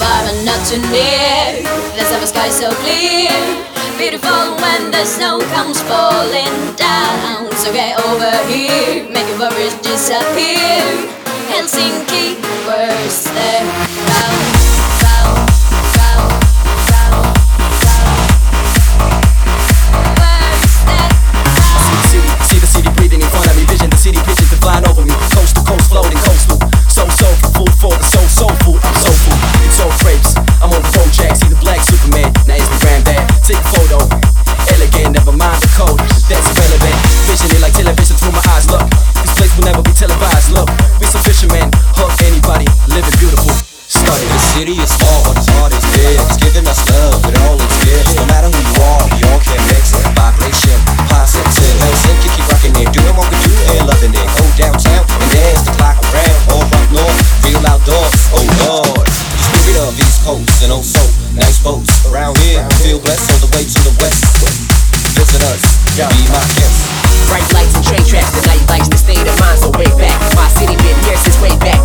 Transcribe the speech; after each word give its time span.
far 0.00 0.24
and 0.32 0.40
not 0.48 0.60
too 0.66 0.80
near. 0.88 1.68
Have 2.10 2.22
a 2.22 2.26
sky 2.26 2.48
so 2.48 2.72
clear. 2.82 3.30
Beautiful 3.96 4.56
when 4.64 4.90
the 4.90 5.04
snow 5.04 5.38
comes 5.54 5.80
falling 5.82 6.56
down. 6.74 7.52
So 7.52 7.72
get 7.72 8.00
over 8.08 8.32
here, 8.48 9.06
make 9.12 9.28
your 9.28 9.38
worries 9.38 9.76
disappear. 9.84 10.82
Helsinki, 11.52 12.40
worst 12.66 13.24
there. 13.36 13.64
Round, 14.08 14.59
city 44.60 44.76
is 44.76 44.92
small, 44.92 45.24
but 45.24 45.40
its 45.40 45.48
heart 45.56 45.72
is 45.72 45.86
big. 45.96 46.20
It's 46.20 46.36
giving 46.36 46.68
us 46.68 46.76
love 46.92 47.16
with 47.24 47.32
all 47.48 47.56
its 47.56 47.76
gifts. 47.80 48.12
No 48.12 48.28
matter 48.28 48.52
who 48.52 48.60
you 48.60 48.76
are, 48.92 49.04
we 49.08 49.24
all 49.32 49.40
can 49.40 49.56
mix 49.72 49.96
it. 49.96 50.04
Vibration, 50.12 50.76
positive. 51.08 51.76
Helsinki, 51.80 52.28
keep 52.28 52.44
rocking 52.44 52.76
it. 52.76 52.92
Doing 52.92 53.16
what 53.16 53.24
we 53.32 53.40
do 53.40 53.56
and 53.72 53.88
loving 53.88 54.12
it. 54.12 54.28
Go 54.36 54.44
downtown 54.60 55.00
and 55.08 55.28
dance 55.32 55.64
the 55.64 55.72
clock 55.80 55.96
around. 56.12 56.40
All 56.52 56.68
up 56.68 56.88
north, 56.92 57.24
real 57.40 57.64
outdoors. 57.72 58.20
Oh 58.36 58.44
Lord. 58.68 59.08
The 59.08 59.64
spirit 59.64 59.80
of 59.80 59.96
East 59.96 60.20
Coast 60.28 60.60
and 60.60 60.72
oh, 60.76 60.84
also 60.84 61.08
nice 61.32 61.56
boats. 61.64 61.88
Around 62.12 62.36
here, 62.44 62.60
feel 62.84 63.00
blessed 63.00 63.32
all 63.32 63.40
the 63.40 63.50
way 63.56 63.64
to 63.64 63.80
the 63.80 63.94
west. 63.96 64.28
Visit 65.16 65.40
us, 65.40 65.64
be 65.96 66.20
my 66.28 66.44
guest. 66.52 66.76
Bright 67.32 67.48
lights 67.56 67.80
and 67.80 67.84
train 67.88 68.04
tracks, 68.04 68.36
the 68.36 68.44
night 68.44 68.64
lights, 68.68 68.92
the 68.92 69.00
state 69.00 69.24
of 69.24 69.40
mind, 69.40 69.56
so 69.56 69.72
way 69.72 69.88
back. 69.96 70.20
My 70.36 70.52
city 70.52 70.76
been 70.84 71.00
here 71.08 71.16
since 71.16 71.40
way 71.40 71.56
back. 71.64 71.79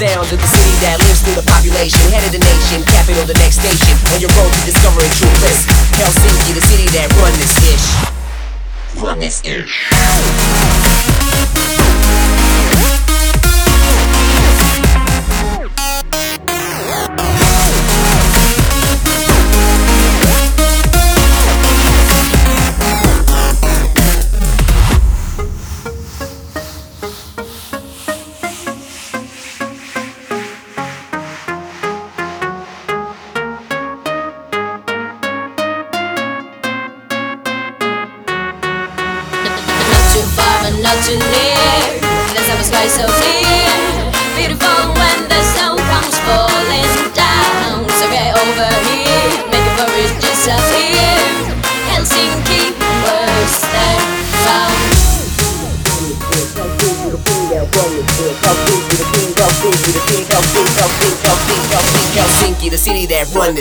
Sounds 0.00 0.32
of 0.32 0.40
the 0.40 0.46
city 0.46 0.72
that 0.80 0.96
lives 0.96 1.20
through 1.20 1.36
the 1.36 1.44
population. 1.44 2.00
Head 2.08 2.24
of 2.24 2.32
the 2.32 2.40
nation, 2.40 2.80
capital 2.88 3.20
the 3.28 3.36
next 3.36 3.60
station. 3.60 3.92
On 4.08 4.16
your 4.16 4.32
road 4.32 4.48
to 4.48 4.60
discovering 4.64 5.12
true 5.12 5.28
bliss. 5.44 5.68
Helsinki, 5.92 6.56
the 6.56 6.64
city 6.64 6.88
that 6.96 7.12
run 7.20 7.36
this 7.36 7.52
ish. 7.68 7.84
Run 8.96 9.18
this 9.20 9.44
ish. 9.44 10.79
Too 41.06 41.14
near. 41.14 41.54
Clear. 42.90 43.70
Beautiful 44.36 44.80
when 44.98 45.18
the 45.28 45.40
comes 45.78 46.18
falling 46.26 46.90
down. 47.14 47.88
So 47.98 48.10
get 48.10 48.34
over 48.34 48.70
here, 48.90 49.46
make 49.50 49.66
disappear. 50.20 50.90
Helsinki, 62.14 62.70
the 62.70 62.78
city 62.78 63.06
that 63.06 63.32
run. 63.34 63.54